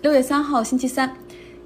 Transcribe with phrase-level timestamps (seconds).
[0.00, 1.12] 六月三号，星期三，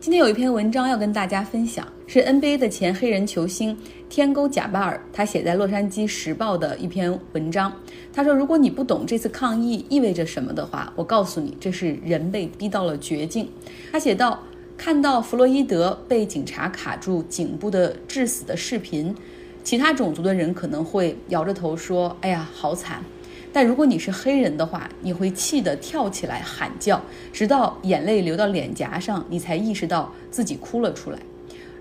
[0.00, 3.76] 今天有一篇文章要跟大家分享，是 NBA 的前黑人球星
[4.08, 7.70] 天勾贾巴尔他写在《洛杉矶时报》的一篇文章。
[8.10, 13.46] 他说：“如果你不懂这次抗议意味着什么的话，我告诉你，这是人被逼到了绝境。”
[13.92, 14.42] 他写道
[14.78, 19.14] ：“看到弗洛伊德被警察卡住颈部的致死的视频，
[19.62, 23.04] 其他种族的人可能会摇着头说：‘哎呀，好惨。’”
[23.52, 27.00] 但如果你是黑人的话，你会气得跳起来喊叫，
[27.32, 31.18] 直到眼泪流到脸颊上，你才意识到自己哭了出来。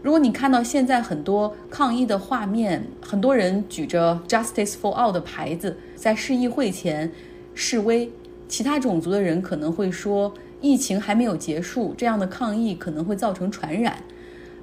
[0.02, 7.12] 如果你看到现在很多抗议的画面，很多人举着 Justice for All 的牌子在市议会前
[7.54, 8.12] 示威，
[8.50, 13.98] 其他种族的人可能会说，疫情还没有结束，这样的抗议可能会造成传染。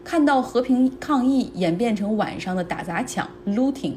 [0.05, 3.95] 看到和平抗议演变成晚上的打砸抢 （looting）。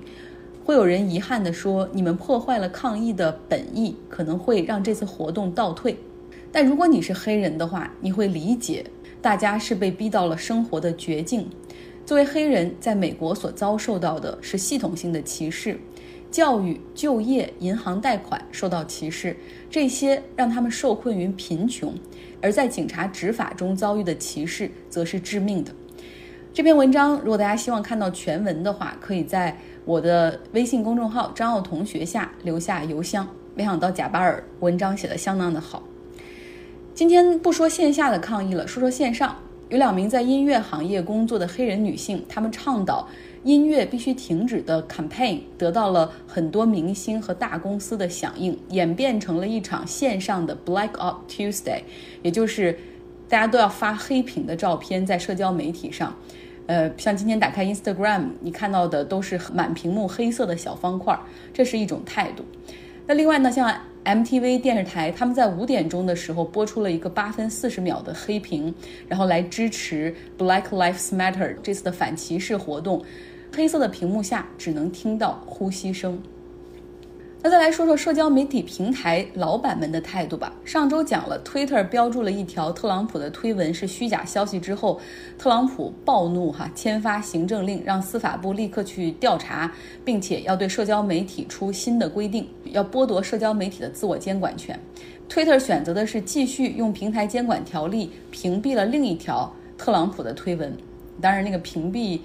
[0.63, 5.97] 会有人遗憾地说：“你们破坏了抗议的本意，可能会让这次活动倒退。”
[6.51, 8.85] 但如果你是黑人的话，你会理解，
[9.21, 11.47] 大家是被逼到了生活的绝境。
[12.05, 15.79] 作为黑人，在美国所遭受到的是系统性的歧视，
[16.29, 19.35] 教育、就业、银行贷款受到歧视，
[19.69, 21.89] 这些让他们受困于贫穷；
[22.41, 25.71] 而在警察执法中遭遇的歧视，则是致命的。
[26.53, 29.57] 这篇文章，如果大家希望看到全文的话，可以在。
[29.85, 33.27] 我的微信公众号张奥同学下留下邮箱。
[33.55, 35.83] 没想到贾巴尔文章写的相当的好。
[36.93, 39.35] 今天不说线下的抗议了，说说线上。
[39.69, 43.07] 有两名在音乐行业工作的黑人女性，她们倡导
[43.43, 51.83] 音乐必须停止的 campaign 得到了很多明星和大公司的响应，演变成了一场线上的 Black Out Tuesday，
[52.21, 52.77] 也就是
[53.29, 56.13] 大家都要发黑屏的照片在社交媒体上。
[56.67, 61.19] 呃，像今天打开 Instagram，你看到的都是满屏幕黑色的小方块，
[61.53, 62.45] 这是一种态度。
[63.07, 63.73] 那另外呢，像
[64.05, 68.73] MTV 电视台，他们在五点钟的时候播出了一个八分四十秒的黑屏，
[69.07, 73.03] 然后来支持 Black Lives Matter 这次的反歧视活动。
[73.53, 76.17] 黑色的屏幕下只能听到呼吸声。
[77.43, 80.53] 那再来说说社交媒体平台老板们的态度吧。
[80.63, 85.01] 上周讲了，Twitter 标注了一条特朗普的推文是虚假消息之后，
[85.39, 89.73] 特朗普暴怒哈，签发行政令，让司法部立刻去调查，
[90.05, 94.79] 并且要对社交媒体出新的规定，要剥夺社交媒体的自我监管权。
[95.27, 100.71] Twitter 选择的是继续用平台监管条例屏蔽了另一条特朗普的推文，
[101.19, 102.19] 当然那个屏蔽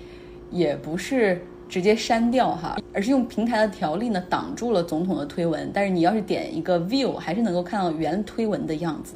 [0.50, 1.40] 也不是。
[1.68, 5.70] 直接删掉哈，而是用平台的条例呢挡住了总统的推文。
[5.74, 9.14] 但是你要是点一个 view，还是能够看到原推文的样子。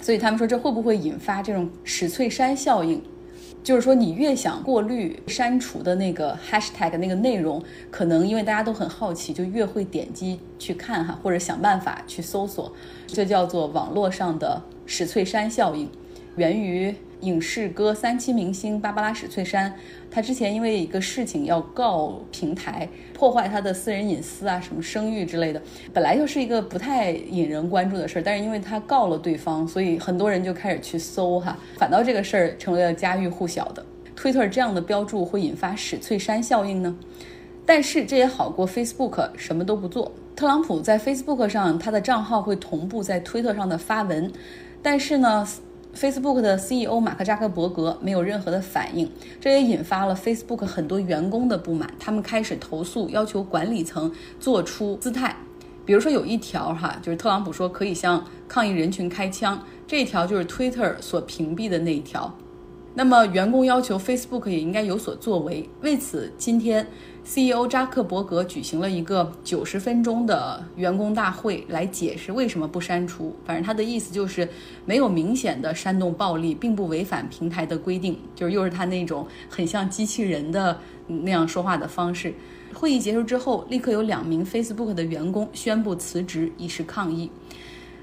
[0.00, 3.00] 所以他们说这会不会引发这种史翠珊效应？
[3.62, 12.72] 就是说你越想过滤删除的那个 hashtag 那个内容，可能因为大家都很好奇，就越会点击去看哈，或者想办法去搜索。
[13.06, 15.88] 这叫做网络上的史翠珊效应，
[16.36, 16.92] 源于。
[17.22, 19.72] 影视歌三栖明星芭芭拉史翠珊，
[20.10, 25.62] 她之前因为一个事情要告平台，破坏她的私人隐私啊，什么声誉之类的，
[25.92, 33.84] 本来就是一个不太引人关注的事儿，但是因为她告了对方，所以很多人就开始去搜哈，反倒这个事儿成为了家喻户晓的。
[34.16, 36.94] Twitter 这样的标注会引发史翠珊效应呢？
[37.64, 40.10] 但是这也好过 Facebook 什么都不做。
[40.34, 44.30] 特朗普在 Facebook 上他的账号会同步在推特上的发文，
[44.82, 45.46] 但是呢
[45.94, 49.10] ？Facebook 的 CEO 马克扎克伯格没有任何的反应，
[49.40, 54.10] 这也引发了 Facebook 很多员工的不满，他们开始投诉，要求管理层
[54.40, 55.36] 做出姿态。
[55.84, 62.32] 比如说有一条哈，就是特朗普说可以向抗议人群开枪，这一条就是 Twitter 所屏蔽的那一条。
[62.94, 65.68] 那么员工要求 Facebook 也应该有所作为。
[65.80, 66.86] 为此，今天
[67.24, 73.34] CEO 扎克伯格举行了一个九十分钟的员工大会，来解释为什么不删除。
[73.44, 74.48] 反正他的意思就是
[74.84, 78.18] 没有明显的煽动暴力，并不违反平台的规定。
[78.34, 82.34] 就是又是他那种很像机器人的那样说话的方式。
[82.74, 87.30] 会议结束之后，立刻有两名 Facebook 的员工宣布辞职，以示抗议。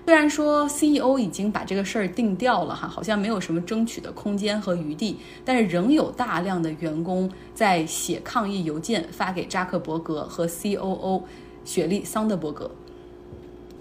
[0.09, 11.21] 虽然说 CEO 已经把这个事儿定掉了哈，好像没有什么争取的空间和余地，但是仍有大量的员工在写抗议邮件发给扎克伯格和 COO
[11.63, 12.71] 雪莉桑德伯格。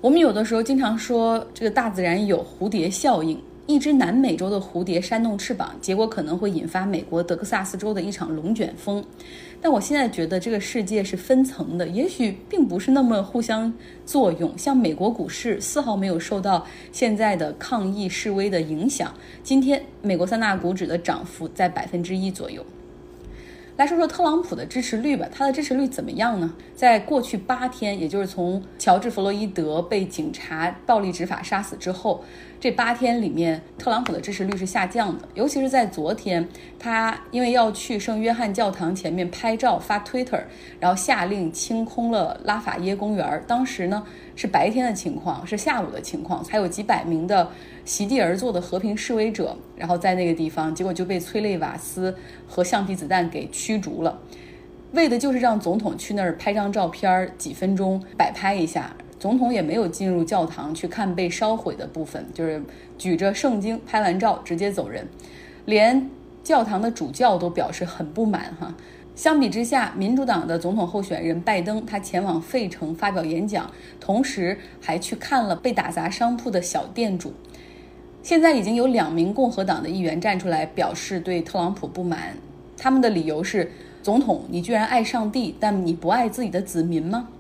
[0.03, 3.41] 我们有的时候经常说这个大自然有蝴蝶效应。
[3.67, 9.05] 一只南美洲的蝴蝶扇动翅膀，结果可能会引发美国德克萨斯州的一场龙卷风。
[9.61, 13.73] 但我现在觉得这个世界是分层的，也许并不是那么互相
[14.07, 14.57] 作用。
[14.57, 19.13] 像美国股市丝毫没有受到现在的抗议示威的影响。
[19.43, 22.65] 今天美国三大股指的涨幅在百分之一左右。
[23.79, 26.53] 来说说特朗普的支持率吧，他的支持率怎么样呢？
[26.75, 32.25] 在过去八天，也就是从乔治·弗洛伊德被警察暴力执法杀死之后，
[32.59, 35.29] 这八天里面，特朗普的支持率是下降的。
[35.35, 36.45] 尤其是在昨天，
[36.77, 40.43] 他因为要去圣约翰教堂前面拍照发 Twitter，
[40.81, 43.45] 然后下令清空了拉法耶公园。
[43.47, 44.03] 当时呢
[44.35, 47.49] 是白天的情况，是下午的情况，还有几百名的
[47.89, 52.15] 席地而坐的和平示威者，然后在那个地方，结果就被催泪瓦斯
[52.47, 54.21] 和橡皮子弹给驱逐了。
[54.93, 58.95] 为的就是让总统去那儿拍张照片，几分钟摆拍一下。
[59.19, 62.63] 总统也没有进入教堂去看被烧毁的部分，就是
[62.99, 65.09] 举着圣经拍完照直接走人，
[65.65, 66.11] 连
[66.45, 68.75] 教堂的主教都表示很不满哈。
[69.15, 77.33] 相比之下，民主党的总统候选人拜登他前往费城发表演讲，同时还去看了被打砸商铺的小店主。
[78.29, 82.37] 现在已经有两名共和党的议员站出来表示对特朗普不满，
[82.77, 83.73] 他们的理由是：
[84.03, 87.31] 总统你居然爱上帝，但你不爱自己的子民吗？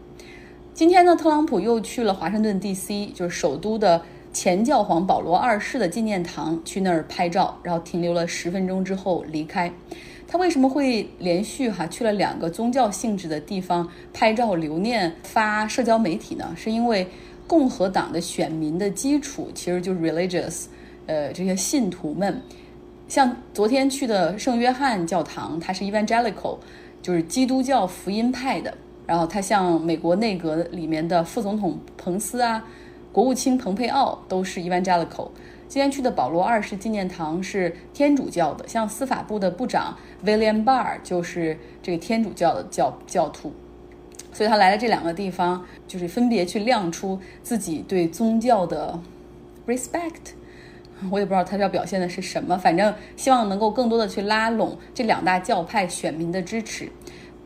[0.72, 4.00] 今天呢，特朗普又去了华盛顿 D.C.，就是首都的
[4.32, 9.70] 前教皇保罗二世的纪念堂，去那儿拍照，然后停留了十分钟之后离开。
[10.26, 16.54] 他为什么会连续哈去了两个宗教性质的地方拍照留念、发社交媒体呢？
[16.56, 17.08] 是因为
[17.48, 20.66] 共和党的选民的基础其实就是 religious，
[21.06, 22.40] 呃，这些信徒们，
[23.08, 26.58] 像昨天去的圣约翰教堂，它是 evangelical，
[27.02, 28.72] 就是基督教福音派的。
[29.06, 32.62] 然后他像美国内阁里面的副总统彭斯啊，
[33.10, 35.30] 国务卿蓬佩奥都是 Evangelical。
[35.66, 39.96] 今天去的保罗二世纪念堂是天主教的，像司法部的部长
[40.26, 43.50] William Barr 就是这个天主教的教教徒。
[44.32, 48.98] 所以他来了这两个地方，就是分别去亮出自己对宗教的
[49.66, 50.34] respect。
[51.10, 56.90] 我也不知道他要表现的是什么，反正希望能够更多的去拉拢这两大教派选民的支持。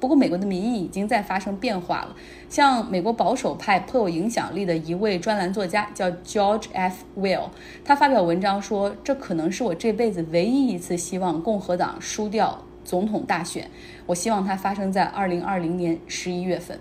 [0.01, 2.17] 不过，美国的民意已经在发生变化了。
[2.49, 7.05] 像美国保守派颇有影响力的一位专栏作家叫 George F.
[7.17, 7.51] Will，
[7.85, 13.71] 他发表文章说：“这可能是我这辈子唯一一次希望共和党输掉总统大选。
[14.07, 16.79] 我希望它发生在2020年11月份。”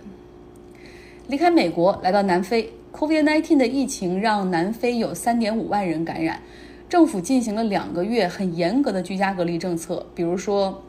[1.28, 6.42] 离开美国，来到南非，COVID-19 的疫情让南非有3.5万人感染，
[6.90, 10.82] 政府进行了两个月很严格的居家隔离政策，比如说。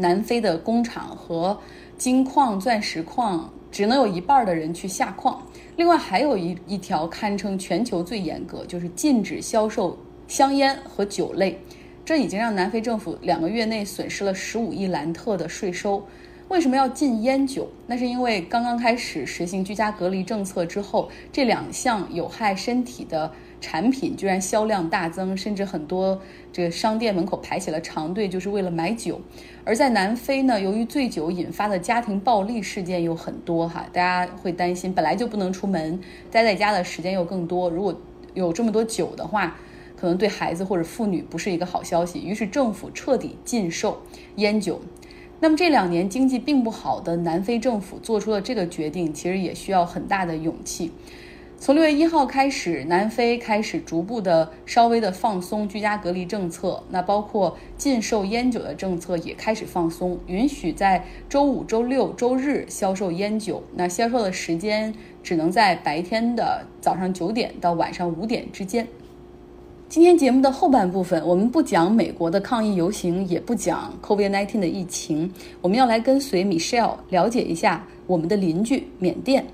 [0.00, 1.58] 南非的工厂和
[1.96, 5.42] 金矿、钻石矿只能有一半的人去下矿。
[5.74, 11.58] 另外，还有一一条堪称全球最严格，就是禁止销售香烟和酒类。
[12.08, 16.02] 这已经让南非政府两个月内损失了十五亿兰特的税收。
[16.48, 17.68] 为什么要禁烟酒？
[17.86, 23.30] 那是因为刚刚开始实行居家隔离政策之后，这两项有害身体的。
[23.60, 26.18] 产品居然销量大增，甚至很多
[26.52, 29.20] 这个商店门口排起了长队，就是为了买酒。
[29.64, 36.00] 而在南非呢，由于醉酒引发的家庭暴力事件有很多哈，大家会担心，本来就不能出门，
[36.30, 38.00] 待在家的时间又更多，如果
[38.32, 39.58] 有这么多酒的话，
[39.98, 42.20] 可能对孩子或者妇女不是一个好消息。
[42.20, 44.00] 于是政府彻底禁售
[44.36, 44.80] 烟酒。
[45.40, 50.92] 那么这两年经济并不好的南非政府做出了这个决定，其实也需要很大的勇气。
[51.60, 63.60] 从六月一号开始，南非开始逐步的稍微的放松居家隔离政策，那包括禁售烟酒的政策也开始放松，允许在周五、周六、周日销售烟酒。
[63.74, 68.86] 那销售的时间只能在白天的早上九点到晚上五点之间。
[69.88, 79.46] 今天节目的后半部分，我们不讲美国的抗议游行，也不讲 COVID-19 的疫情，我们要来跟随 Michelle 了解一下我们的邻居缅甸。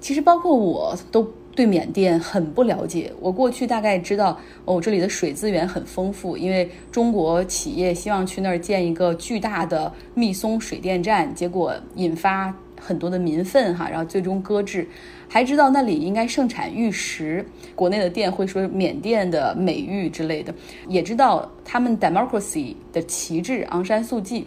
[0.00, 1.30] 其实包括我都。
[1.56, 14.86] 对缅甸很不了解，我过去大概知道哦，这里的水资源很丰富，因为中国企业希望去那儿建一个巨大的密松水电站，结果引发很多的民愤哈，然后最终搁置。
[15.28, 20.54] 还知道那里应该盛产玉石，国内的店会说缅甸的美玉之类的，
[20.88, 24.46] 也知道他们 democracy 的旗帜昂山素季。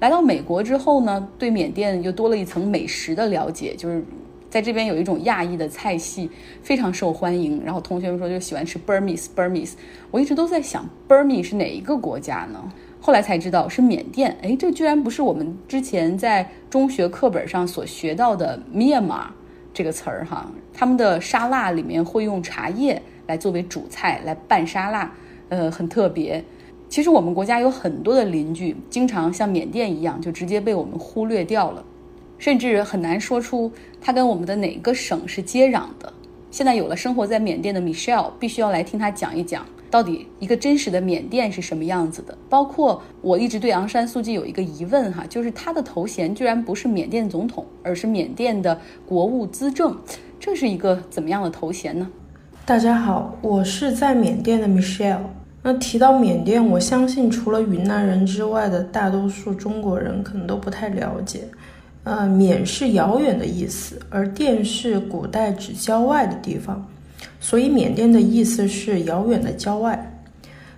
[0.00, 4.04] 来到美国之后呢，对缅甸又多了一层美食的了解，就是。
[4.50, 6.30] 在这边有一种亚裔的菜系
[6.62, 9.74] 非常受欢迎，然后同学们说就喜欢吃 Burmese Burmese，
[10.10, 12.72] 我一直都在想 Burmese 是哪一个国家呢？
[12.98, 14.34] 后来才知道是缅甸。
[14.40, 19.26] 哎，这居然不是我们之前在中学课本上所学到的 miyama
[19.72, 20.50] 这个词儿哈。
[20.72, 25.12] 他们的沙拉里面会用茶叶来作为主菜来拌沙拉，
[25.48, 26.44] 呃，很特别。
[26.88, 31.84] 其实我们国家有很多的邻居，经常像缅甸一样，就直接被我们忽略掉了。
[32.38, 33.70] 甚至很难说出
[34.00, 36.12] 它跟我们的哪个省是接壤的。
[36.50, 42.36] 现在有了生活在缅甸的 Michelle，必须要来听他讲一讲到底一个真实的缅甸是什么样子的。
[42.48, 49.96] 包括我一直对昂山素季有一个疑问哈，就是他的头衔居然不是缅甸总统，而是缅甸的国务资政，
[50.38, 52.08] 这是一个怎么样的头衔呢？
[52.64, 55.20] 大家好，我是在缅甸的 Michelle。
[55.62, 61.40] 那提到缅甸，我相信除了云南人之外的大多数中国人可能都不太了解。
[62.04, 66.86] 呃，缅是遥远的意思，而甸是古代指郊外的地方，
[67.40, 70.14] 所以缅甸的意思是遥远的郊外。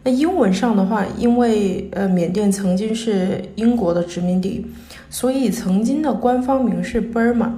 [0.03, 4.65] 那英文上的话，因为呃缅甸曾经是英国的殖民地，
[5.11, 7.51] 所以曾经的官方名是 Burma。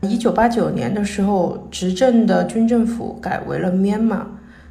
[0.00, 4.22] 一九八九年的时候，执政的军政府改为了 Myanmar，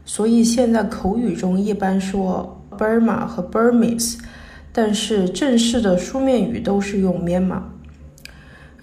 [0.03, 4.17] 所以现在口语中一般说 Burma 和 Burmese，
[4.72, 7.62] 但是正式的书面语都是用 Myanmar。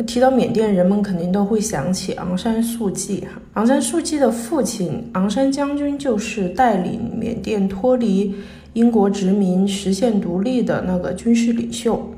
[0.05, 3.41] 提到缅甸，人们肯定都会想起昂山素季哈。
[3.55, 8.35] 昂山素季的父亲昂山将军就是带领缅甸脱离
[8.75, 12.11] 英国殖民、实现独立的那个军事领袖。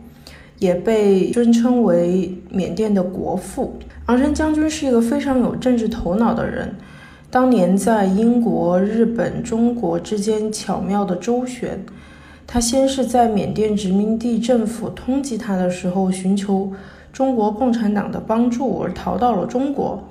[0.58, 3.78] 也被尊称为缅甸的国父。
[4.06, 6.74] 昂山将军是一个非常有政治头脑的人，
[7.30, 11.78] 当年在英国、日本、中国之间巧妙的周旋。
[12.44, 16.72] 他先是在缅甸殖民地政府通缉他的时候，寻求
[17.12, 20.02] 中国共产党的帮助而逃到了中国，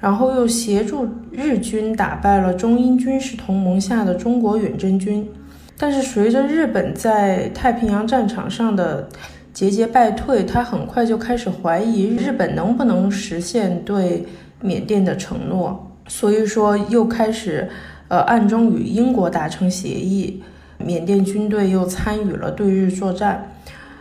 [0.00, 5.28] 然后又协助日军打败了中英军事同盟下的中国远征军。
[5.78, 9.06] 但是随着日本在太平洋战场上的
[9.52, 14.26] 节节败退，他很快就开始怀疑日本能不能实现对
[14.60, 17.68] 缅甸的承诺，所以说又开始，
[18.08, 20.42] 呃，暗中与英国达成协议，
[20.78, 23.52] 缅甸军队又参与了对日作战。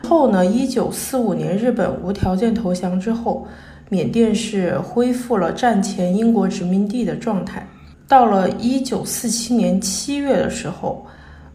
[0.07, 3.47] 后呢，一九四五年日本无条件投降之后，
[3.89, 7.65] 缅甸是恢复了战前英国殖民地的状态。
[8.07, 11.05] 到了一九四七年七月的时候，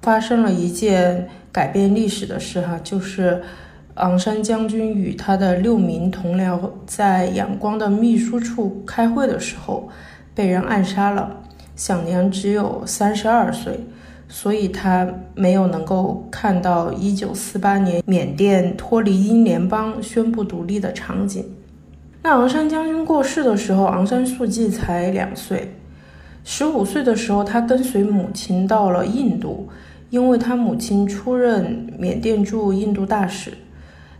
[0.02, 3.40] 发生了一件改变历史的事哈，就是。
[3.94, 9.86] 昂山将军与他的六名同僚在仰光的秘书处开会的时候，
[10.34, 11.36] 被人暗杀了，
[11.76, 13.78] 享年只有三十二岁，
[14.32, 21.44] 所以他没有能够看到一九四八年缅甸脱离英联邦、宣布独立的场景。
[22.22, 25.74] 那昂山将军过世的时候，昂山素季才两岁，
[26.44, 29.68] 十五岁的时候，他跟随母亲到了印度，
[30.10, 33.52] 因为他母亲出任缅甸驻印度大使。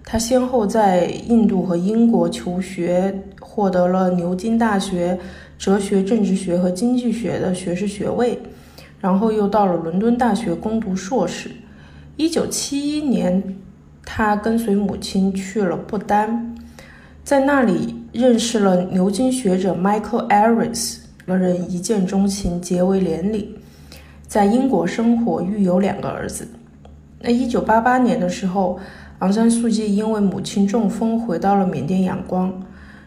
[0.03, 5.17] 他先后在印度和英国求学，获得了牛津大学
[5.57, 8.37] 哲学、政治学和经济学的学士学位，
[9.01, 11.51] 然后又到了伦敦大学攻读硕士。
[12.17, 13.57] 一九七一年，
[14.05, 16.55] 他跟随母亲去了不丹，
[17.25, 23.57] 在那里认识了牛津学者 Michael Aris，两人一见钟情，结为连理。
[24.29, 26.47] 在英国生活，育有两个儿子。
[27.21, 28.79] 那一九八八年的时候。
[29.21, 32.51] 昂山素季因为母亲中风回到了缅甸仰光，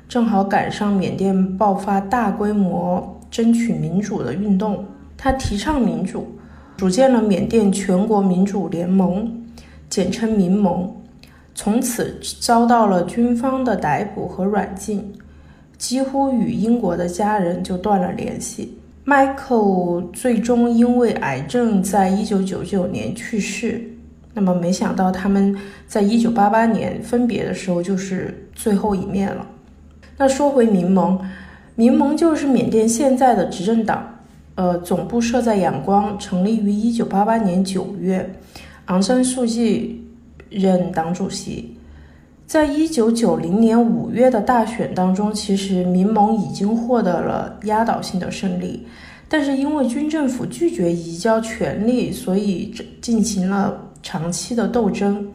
[0.07, 4.85] 正好赶上缅甸爆发大规模争取民主的运动。
[5.23, 6.27] 他提倡民主，
[6.75, 9.41] 组建了缅甸全国民主联盟，
[9.89, 10.93] 简称民盟。
[11.55, 15.13] 从此遭到了军方的逮捕和软禁，
[15.77, 18.77] 几乎与英国的家人就断了联系。
[19.05, 23.81] Michael 最终因为癌症在一九九九年去世。
[24.33, 25.55] 那么没想到，他们
[25.87, 29.47] 在一九八八年分别的时候就是最后一面了。
[30.17, 31.17] 那说回民盟，
[31.75, 34.12] 民盟就是缅甸现在的执政党，
[34.55, 38.29] 呃，总部设在仰光，成立于一九八八年九月，
[38.85, 40.05] 昂山素季
[40.49, 41.75] 任党主席。
[42.45, 48.85] 在一九九零年五月的大选当中，其实民盟已经获得了压倒性的胜利，
[49.27, 53.89] 但是因为军政府拒绝移交权力，所以进行了。
[54.05, 55.25] 长期的斗争，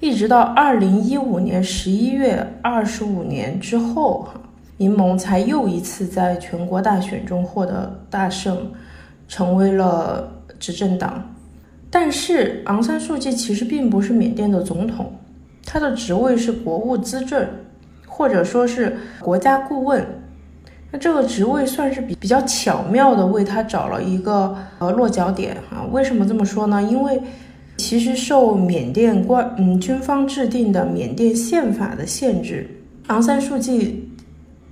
[0.00, 4.40] 一直到二零一五年十一月二十五年之后，哈，
[4.76, 8.70] 民盟才又一次在全国大选中获得大胜，
[9.26, 11.22] 成为了执政党。
[11.90, 15.10] 但是昂山素季其实并不是缅甸的总统，
[15.64, 17.46] 他的职位是国务资政，
[18.06, 20.04] 或者说是国家顾问。
[20.92, 25.82] 那这个职位算是比比较巧妙的为他找了一个呃落脚点啊。
[25.90, 26.82] 为什么这么说呢？
[26.82, 27.20] 因为
[27.76, 32.68] 其实受缅甸官嗯军方制定的缅甸宪法的限制，
[33.06, 34.05] 昂山素季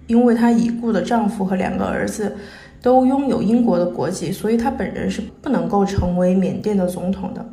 [0.06, 2.36] 因为她已故的丈夫和两个儿子
[2.82, 7.44] 都拥有英国的国籍，所以她本人是不能够成为缅甸的总统的。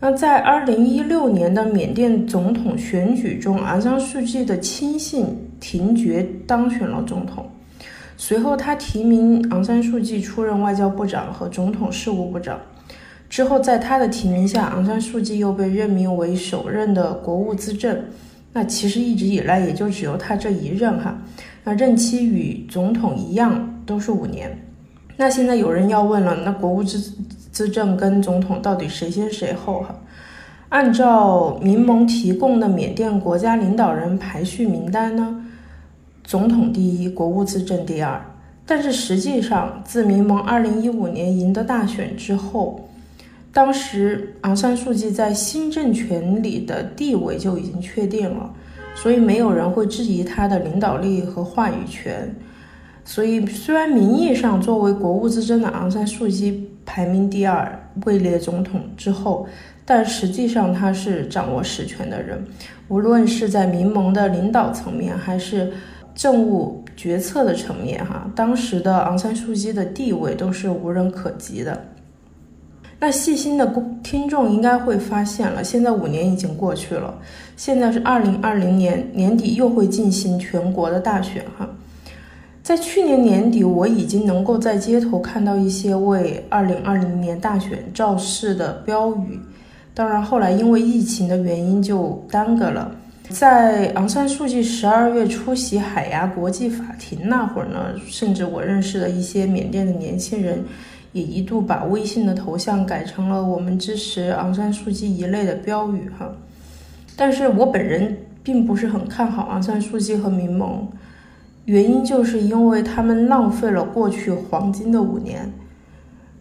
[0.00, 5.24] 那在二零一六年的缅甸总统选举中，昂山素季的亲信
[5.60, 7.46] 廷觉当选了总统。
[8.16, 12.60] 随后，他提名昂山素季出任外交部长和总统事务部长。
[13.30, 17.98] 之后，在他的提名下，昂山素季又被任命为首任的国务资政。
[18.52, 21.18] 那其实一直以来也就只有他这一任哈。
[21.64, 24.56] 那任期与总统一样，都是五年。
[25.16, 26.98] 那现在有人要问了，那国务资
[27.50, 29.94] 资政跟总统到底谁先谁后哈？
[30.68, 35.44] 按照民盟提供的缅甸国家领导人排序名单呢，
[36.22, 38.20] 总统第一，国务资政第二。
[38.66, 42.88] 但是实际上，自民盟二零一五年赢得大选之后。
[43.52, 48.52] 当时昂山素季在新政权里的地位就已经确定了，
[48.94, 52.34] 所以没有人会质疑他的领导力和话语权。
[53.04, 59.46] 所以，虽然名义上作为国务之争的昂山素季排名第二，位列总统之后，
[59.84, 62.42] 但实际上他是掌握实权的人，
[62.88, 65.70] 无论是在民盟的领导层面，还是
[66.14, 71.84] 政务决策的层面，哈，当时的昂山素季的地位都是无人可及的。
[73.04, 73.70] 那细心的
[74.02, 77.14] 听众应该会发现了，现在五年已经过去了，
[77.54, 81.68] 现在是二零二零年年底又会进行全国的大选哈。
[82.62, 89.38] 在去年年底，我已经能够在街头看到一些为二零二零年大选造势的标语，
[89.92, 92.90] 当然后来因为疫情的原因就耽搁了。
[93.28, 100.64] 在昂山素季十二月出席海牙国际法庭那会儿呢，甚至我认识的一些缅甸的年轻人。
[101.14, 106.30] 也一度把微信的头像改成了“我们支持昂山素季”一类的标语哈，
[107.16, 110.86] 但是我本人并不是很看好昂山素季和民盟，
[111.66, 115.50] 原因就是因为他们浪费了过去黄金的五年。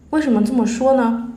[0.09, 1.29] 为什么这么说呢？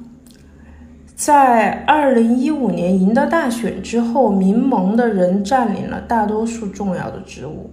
[1.14, 7.70] 在二零一五年赢得大选之后，民盟的人占领了大多数重要的职务。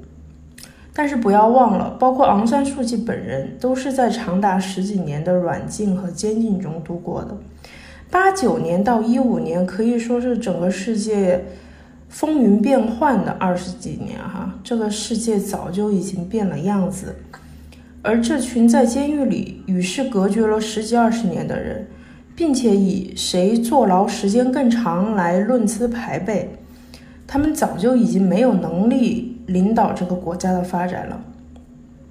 [0.96, 7.36] 但是不要忘了，包括昂山素季本人都是在长达十几年的软禁和监禁中度过的。
[8.12, 11.44] 八九年到一五年可以说是整个世界
[12.10, 17.16] 风云变幻的二十几年哈，这个世界早就已经变了样子。
[18.04, 21.88] 而这群在监狱里与世隔绝了十几二十年的人，
[22.36, 26.52] 并且以谁坐牢时间更长来论资排辈，
[27.26, 29.33] 他们早就已经没有能力。
[29.46, 31.20] 领导这个国家的发展了。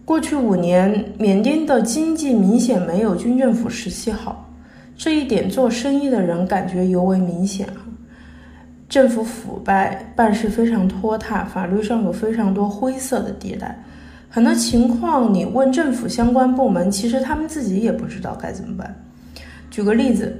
[0.04, 4.50] 过去五年，缅甸的经济明显没有军政府时期好，
[4.96, 7.86] 这一点做生意的人感觉尤为明显啊。
[8.88, 13.78] 政府腐败，办事非常拖沓，法律上有非常多灰色的地带，
[14.28, 18.94] 很多情况你问政府相关部门，其实他们自己也不知道该怎么办。
[19.70, 20.36] 举个例子，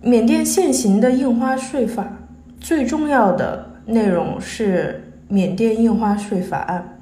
[0.00, 2.16] 缅甸现行的印花税法
[2.60, 5.02] 最重要的内容是。
[5.28, 6.98] 缅甸印花税法案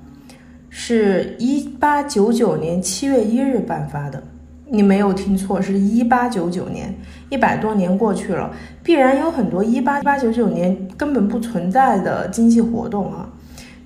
[0.71, 4.23] 是一八九九年七月一日颁发的，
[4.71, 6.95] 你没有听错，是一八九九年，
[7.29, 8.51] 一百多年过去了，
[8.83, 13.29] 必然有很多一八八九九年根本不存在的经济活动啊，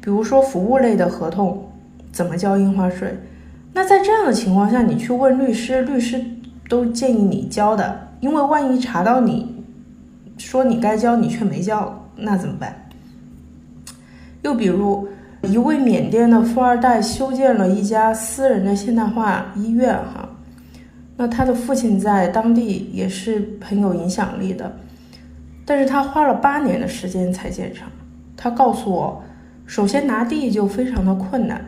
[0.00, 1.68] 比如说服务类的合同
[2.12, 3.12] 怎么交印花税？
[3.74, 6.24] 那在这样的情况下，你去问律师，律师
[6.68, 9.64] 都建议你交的，因为万一查到你
[10.36, 12.87] 说你该交，你却没交，那怎么办？
[14.48, 15.06] 又比如，
[15.42, 20.26] 一位缅甸的富二代修建了一家私人的现代化医院，哈，
[21.18, 24.74] 那他的父亲在当地也是很有影响力的，
[25.66, 27.86] 但是他花了八年的时间才建成。
[28.38, 29.22] 他告诉我，
[29.66, 31.62] 首先拿地就非常的困难，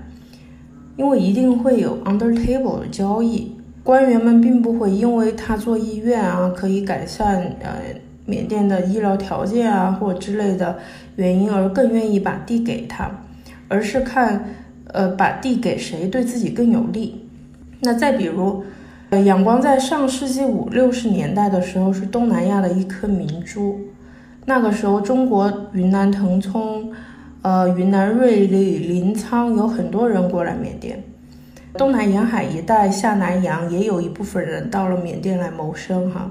[0.97, 7.71] 因为一定会有 under table 的交易，官员们并不会因为他做医院啊可以改善呃。
[8.31, 10.79] 缅甸的医疗条件啊，或之类的
[11.17, 13.11] 原因而更愿意把地给他，
[13.67, 14.45] 而是看，
[14.87, 17.29] 呃，把地给谁对自己更有利。
[17.81, 18.63] 那再比如，
[19.11, 23.81] 呃，仰光在上世纪五六十年代的时候是东南亚的一颗明珠，
[24.47, 26.93] 那个时候中国云南腾冲，
[27.43, 31.03] 呃，云南瑞丽、临沧有很多人过来缅甸，
[31.75, 36.31] 东南沿海一带下南洋也有一部分人到了缅甸来谋生哈。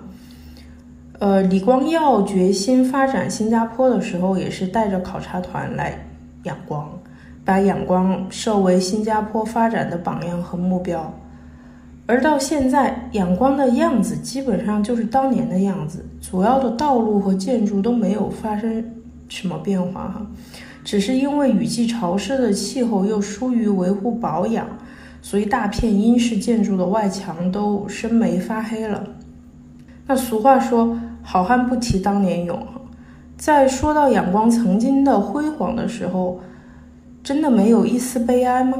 [1.20, 6.08] 呃，李光耀决心发展新加坡的时候，也是带着考察团来
[6.44, 6.90] 仰光，
[7.44, 11.14] 把仰光设为新加坡发展的榜样和目标。
[12.06, 18.84] 而到现在，仰光的样子基本上就是当年的样子，主要的道路和建筑都没有发生
[19.28, 20.26] 什么变化哈，
[20.86, 24.66] 只是因为雨季潮湿的气候又疏于维护保养，
[25.22, 29.04] 所以大片英式建筑的外墙都生霉发黑了。
[30.10, 30.98] 那俗话说。
[31.22, 32.60] 好汉不提当年勇，
[33.38, 36.40] 在说到仰光曾经的辉煌的时候，
[37.22, 38.76] 真的没有一丝悲哀吗？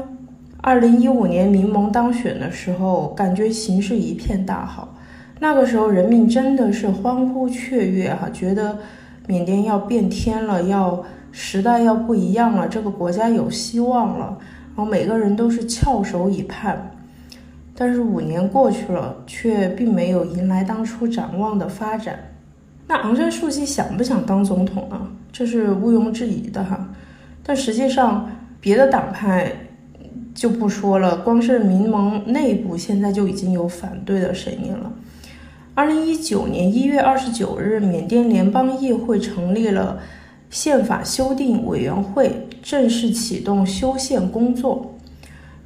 [0.56, 4.96] 二零一五年民盟当选的时候，感觉形势一片大好，
[5.38, 8.76] 那个时候人民真的是欢呼雀跃哈，觉得
[9.28, 14.36] 缅甸要变天了，要时代要不一样了，这个国家有希望了，
[14.74, 16.90] 然后每个人都是翘首以盼。
[17.80, 22.18] 但是五年过去了，却并没有迎来当初展望的发展。
[22.86, 25.00] 那昂山素季想不想当总统呢？
[25.32, 26.90] 这是毋庸置疑的哈。
[27.42, 29.50] 但实际上，别的党派
[30.34, 34.92] 就不说了，光是民盟内部现在就已经有反对的声音了。
[35.74, 39.98] 二零一九年一月二十九日，缅甸联邦议会成立了
[40.50, 44.89] 宪法修订委员会，正式启动修宪工作。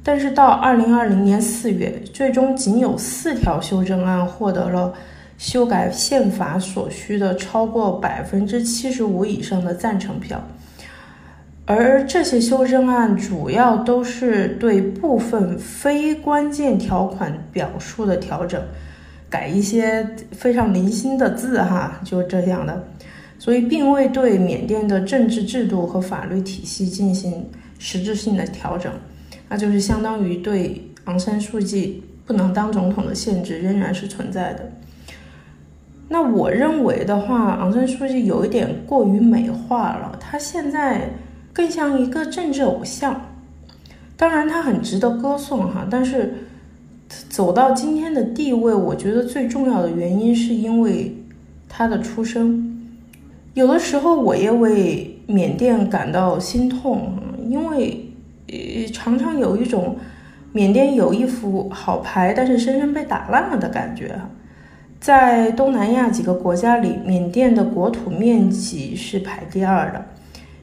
[0.07, 4.93] 但是到二零二零年四月，最终仅有四条修正案获得了
[5.39, 10.39] 修改宪法所需的超过百分之七十五以上的赞成票，
[11.65, 18.61] 而这些修正案主要都是对部分非关键条款表述的调整，
[19.27, 22.87] 改一些非常零星的字哈，就这样的，
[23.39, 27.43] 所以并未对缅甸的政治制度和法律体系进行
[27.79, 28.91] 实质性的调整。
[29.47, 34.71] 那就是相当于对昂山素季不能当总统的限制仍然是存在的。
[36.07, 41.09] 那我认为的话，昂山素季有一点过于美化了，他现在
[41.53, 43.21] 更像一个政治偶像。
[44.17, 46.33] 当然，他很值得歌颂哈，但是
[47.29, 51.15] 走到今天的地位，我觉得最重要的原因是因为
[51.67, 52.87] 他的出生。
[53.53, 57.13] 有的时候，我也为缅甸感到心痛，
[57.47, 58.04] 因为。
[58.47, 59.97] 呃，常常有一种
[60.51, 64.19] 缅甸有一副好牌，但是深深被打烂了的感觉。
[64.99, 70.03] 在东南亚几个国家里，缅甸的国土面积是排第二的，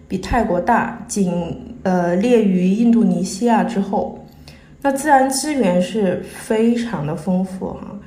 [0.09, 1.33] 比泰国大，仅
[1.83, 4.19] 呃列于印度尼西亚之后。
[4.81, 7.99] 那自然资源是非常的丰富哈，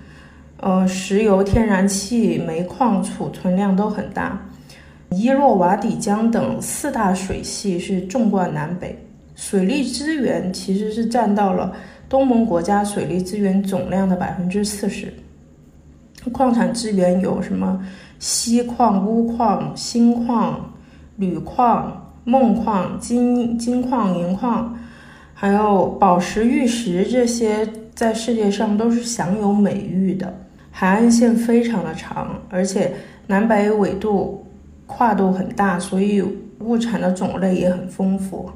[0.57, 4.37] 呃，石油、天然气、煤矿储存量都很大，
[5.11, 9.04] 伊洛瓦底江等四大水系是纵贯南北。
[9.35, 11.75] 水利资源其实是占到了
[12.07, 15.13] 东盟国家水利资源总量的百分之四十。
[16.31, 17.85] 矿产资源有什么
[18.17, 20.73] 锡矿、钨矿、锌矿、
[21.17, 24.75] 铝矿、锰矿、金金矿、银矿，
[25.33, 30.33] 还有宝石、玉石这些，在世界上都是享有美誉的。
[30.71, 32.91] 海岸线非常的长，而且
[33.27, 34.45] 南北纬度
[34.87, 36.23] 跨度很大，所以
[36.59, 38.49] 物产的种类也很丰富。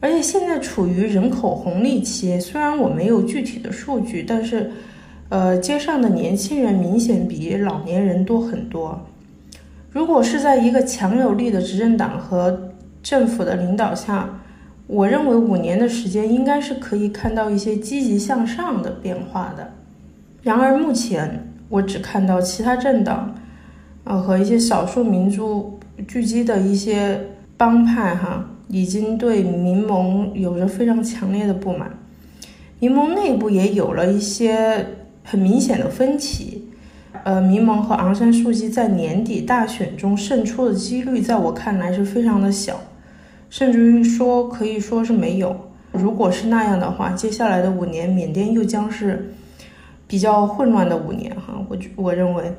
[0.00, 4.70] 而且现在处于人口红利期，虽然我没有具体的数据，但是，
[5.28, 9.04] 呃，街上的年轻人明显比老年人多很多。
[9.90, 12.70] 如果是在一个强有力的执政党和
[13.02, 14.28] 政府的领导下，
[14.86, 19.68] 我认为五年的时间应该是可以看到一些积极向上的变化的。
[20.42, 23.34] 然而目前我只看到其他政党，
[24.04, 27.20] 呃，和一些少数民族聚集的一些
[27.56, 28.48] 帮派，哈。
[28.68, 31.90] 已经对民盟有着非常强烈的不满，
[32.78, 34.86] 民盟内部也有了一些
[35.24, 36.64] 很明显的分歧。
[37.24, 42.78] 呃，民盟和昂山素季在年底大选中胜出的几率，在我看来是非常的小，
[43.48, 45.56] 甚至于说可以说是没有。
[45.90, 49.32] 如果是那样的话，接下来的五年，缅甸又将是
[50.06, 51.54] 比较混乱的五年哈。
[51.68, 52.52] 我我认为，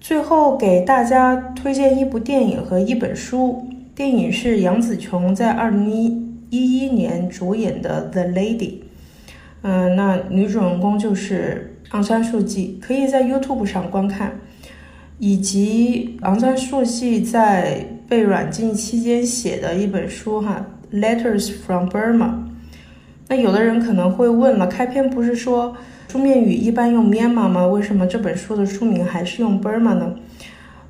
[0.00, 3.64] 最后给大家推荐一部电影和一本书。
[3.94, 5.90] 电影是杨紫琼在二零
[6.48, 8.56] 一一年主演的《The Lady》，
[9.60, 14.32] 嗯，那女主人公就是昂山素季，可以在 YouTube 上观看，
[15.18, 20.64] 以及昂山素季在被软禁期间写的一本书哈，
[20.98, 22.30] 《Letters from Burma》。
[23.28, 25.76] 那有的人可能会问了，开篇不是说
[26.08, 27.66] 书面语一般用 Myanmar 吗？
[27.66, 30.14] 为什么这本书的书名还是用 Burma 呢？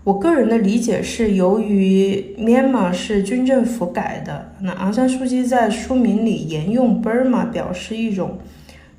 [0.05, 8.37] 我个人的理解是，由于 Myanmar 是军政府改的，那昂山素季在书名里沿用 Burma 表示一种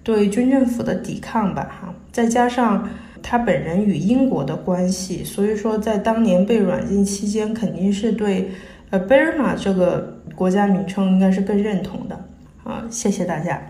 [0.01, 2.87] 对军政府的抵抗吧，哈，再加上
[3.21, 8.49] 他本人与英国的关系，所以说在当年被软禁期间，肯定是对
[8.89, 12.15] 呃 Burma 这个国家名称应该是更认同的，
[12.63, 13.61] 啊，谢谢大家，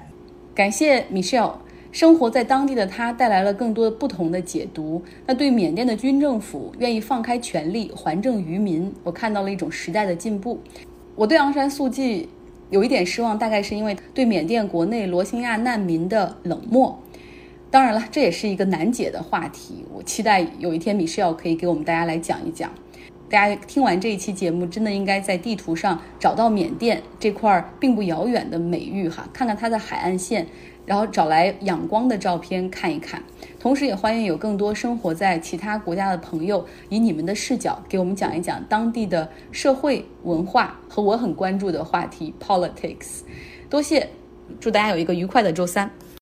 [0.53, 1.53] 感谢 Michelle。
[1.93, 4.99] 生活在当地的他带来了更多不同的解读。
[5.27, 10.59] 那对缅甸的军政府愿意放开权力还政于民，我看到了一种时代的进步。
[11.15, 12.27] 我对昂山素季
[12.71, 16.99] 有一点失望，大概是因为对缅甸国内罗兴亚难民的冷漠。
[17.69, 19.85] 当然了，这也是一个难解的话题。
[19.93, 22.71] 我期待有一天米歇尔可以给我们大家来讲一讲。
[23.29, 30.47] 大家听完这一期节目，真的应该在地图上找到缅甸这块并不遥远的美誉哈，看看它的海岸线。
[30.85, 33.21] 然后找来仰光的照片看一看。
[33.59, 43.21] 同时，也欢迎有更多生活在其他国家的朋友，以你们的视角给我们讲一讲当地的社会文化和我很关注的话题 politics。
[43.69, 44.07] 多谢，
[44.59, 45.89] 祝大家有一个愉快的周三。